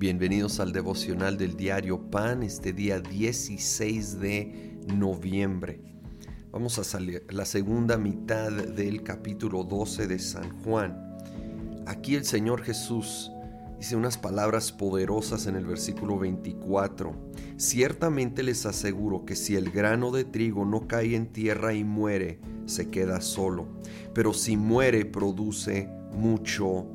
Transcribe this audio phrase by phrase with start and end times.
[0.00, 5.78] Bienvenidos al devocional del diario Pan este día 16 de noviembre.
[6.50, 11.18] Vamos a salir la segunda mitad del capítulo 12 de San Juan.
[11.86, 13.30] Aquí el Señor Jesús
[13.78, 17.14] dice unas palabras poderosas en el versículo 24.
[17.58, 22.40] Ciertamente les aseguro que si el grano de trigo no cae en tierra y muere,
[22.64, 23.68] se queda solo,
[24.14, 26.86] pero si muere produce mucho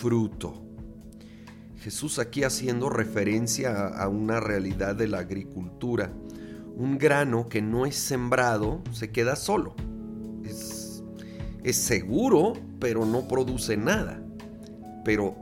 [0.00, 0.67] fruto.
[1.88, 6.12] Jesús aquí haciendo referencia a una realidad de la agricultura.
[6.76, 9.74] Un grano que no es sembrado se queda solo.
[10.44, 11.02] Es,
[11.64, 14.22] es seguro, pero no produce nada.
[15.02, 15.34] Pero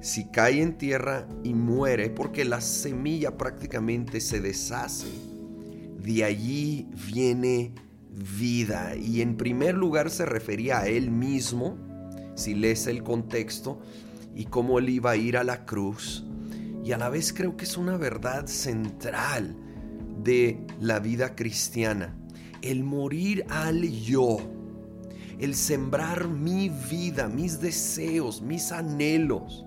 [0.00, 5.06] si cae en tierra y muere, porque la semilla prácticamente se deshace,
[6.02, 7.76] de allí viene
[8.40, 8.96] vida.
[8.96, 11.78] Y en primer lugar se refería a él mismo,
[12.34, 13.78] si lees el contexto,
[14.34, 16.24] y cómo él iba a ir a la cruz.
[16.84, 19.56] Y a la vez creo que es una verdad central
[20.22, 22.16] de la vida cristiana.
[22.60, 24.38] El morir al yo.
[25.38, 29.64] El sembrar mi vida, mis deseos, mis anhelos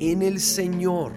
[0.00, 1.12] en el Señor.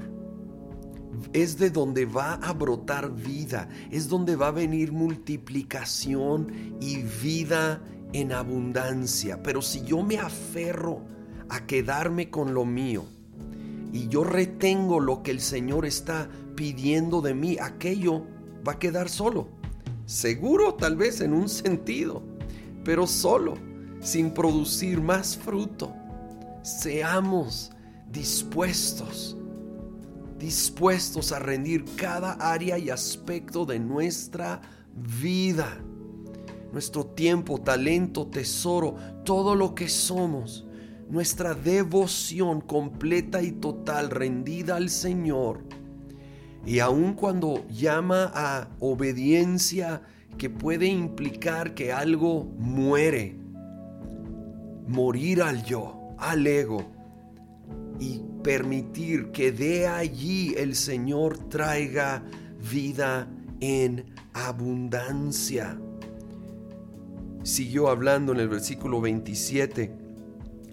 [1.33, 7.81] Es de donde va a brotar vida, es donde va a venir multiplicación y vida
[8.13, 9.41] en abundancia.
[9.43, 11.03] Pero si yo me aferro
[11.51, 13.03] a quedarme con lo mío.
[13.91, 18.25] Y yo retengo lo que el Señor está pidiendo de mí, aquello
[18.65, 19.49] va a quedar solo.
[20.05, 22.23] Seguro tal vez en un sentido,
[22.85, 23.55] pero solo,
[23.99, 25.93] sin producir más fruto.
[26.63, 27.71] Seamos
[28.09, 29.35] dispuestos,
[30.39, 34.61] dispuestos a rendir cada área y aspecto de nuestra
[34.95, 35.81] vida,
[36.71, 40.65] nuestro tiempo, talento, tesoro, todo lo que somos
[41.11, 45.61] nuestra devoción completa y total rendida al Señor.
[46.65, 50.03] Y aun cuando llama a obediencia
[50.37, 53.35] que puede implicar que algo muere,
[54.87, 56.89] morir al yo, al ego,
[57.99, 62.23] y permitir que de allí el Señor traiga
[62.71, 63.27] vida
[63.59, 65.77] en abundancia.
[67.43, 70.00] Siguió hablando en el versículo 27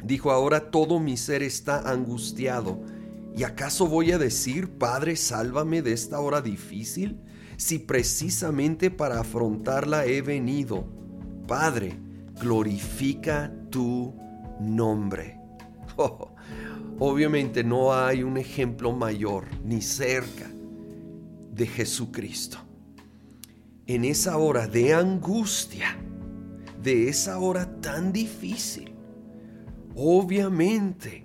[0.03, 2.81] Dijo, ahora todo mi ser está angustiado.
[3.37, 7.21] ¿Y acaso voy a decir, Padre, sálvame de esta hora difícil?
[7.57, 10.87] Si precisamente para afrontarla he venido.
[11.47, 11.99] Padre,
[12.41, 14.15] glorifica tu
[14.61, 15.37] nombre.
[16.01, 16.31] Oh,
[17.01, 20.49] obviamente no hay un ejemplo mayor ni cerca
[21.53, 22.59] de Jesucristo.
[23.85, 25.97] En esa hora de angustia,
[26.81, 28.95] de esa hora tan difícil,
[30.01, 31.25] Obviamente,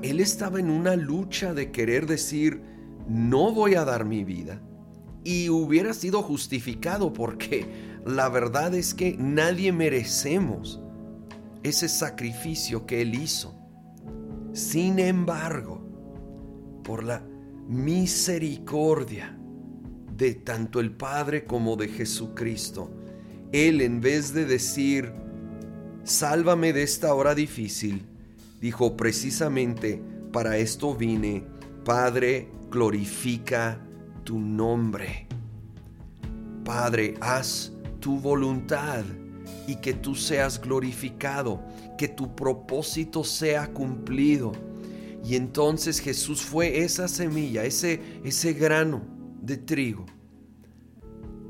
[0.00, 2.62] él estaba en una lucha de querer decir,
[3.06, 4.58] no voy a dar mi vida.
[5.22, 10.80] Y hubiera sido justificado porque la verdad es que nadie merecemos
[11.62, 13.54] ese sacrificio que él hizo.
[14.54, 15.86] Sin embargo,
[16.82, 17.22] por la
[17.68, 19.38] misericordia
[20.16, 22.90] de tanto el Padre como de Jesucristo,
[23.52, 25.12] él en vez de decir,
[26.10, 28.04] sálvame de esta hora difícil,
[28.60, 31.44] dijo precisamente, para esto vine,
[31.84, 33.80] Padre, glorifica
[34.24, 35.28] tu nombre.
[36.64, 39.04] Padre, haz tu voluntad
[39.68, 41.62] y que tú seas glorificado,
[41.96, 44.52] que tu propósito sea cumplido.
[45.24, 49.02] Y entonces Jesús fue esa semilla, ese, ese grano
[49.40, 50.06] de trigo,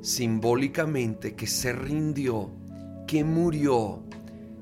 [0.02, 2.50] simbólicamente que se rindió,
[3.06, 4.04] que murió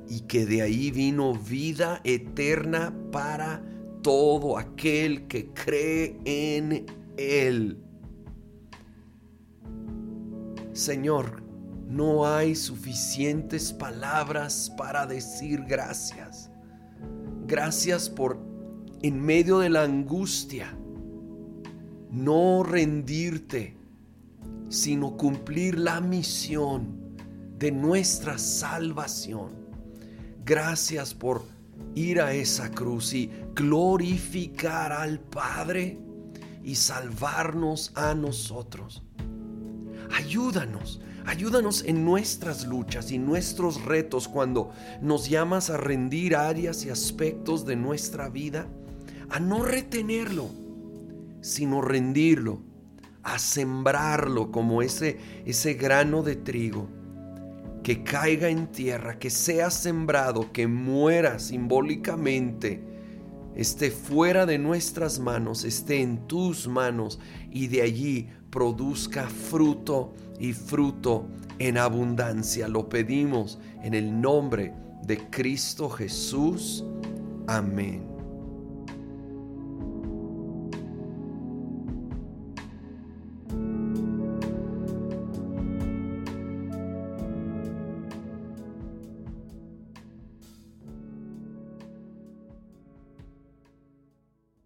[0.09, 3.63] y que de ahí vino vida eterna para
[4.03, 6.87] todo aquel que cree en
[7.17, 7.83] Él.
[10.73, 11.43] Señor,
[11.89, 16.51] no hay suficientes palabras para decir gracias.
[17.47, 18.39] Gracias por,
[19.03, 20.79] en medio de la angustia,
[22.11, 23.77] no rendirte,
[24.69, 27.17] sino cumplir la misión
[27.59, 29.58] de nuestra salvación.
[30.49, 31.45] Gracias por
[31.95, 35.99] ir a esa cruz y glorificar al Padre
[36.65, 39.03] y salvarnos a nosotros.
[40.17, 44.71] Ayúdanos, ayúdanos en nuestras luchas y nuestros retos cuando
[45.03, 48.67] nos llamas a rendir áreas y aspectos de nuestra vida,
[49.29, 50.49] a no retenerlo,
[51.43, 52.63] sino rendirlo,
[53.23, 56.89] a sembrarlo como ese, ese grano de trigo
[57.83, 62.89] que caiga en tierra, que sea sembrado, que muera simbólicamente
[63.59, 67.19] esté fuera de nuestras manos, esté en tus manos
[67.51, 71.27] y de allí produzca fruto y fruto
[71.59, 72.69] en abundancia.
[72.69, 74.73] Lo pedimos en el nombre
[75.05, 76.85] de Cristo Jesús.
[77.49, 78.18] Amén.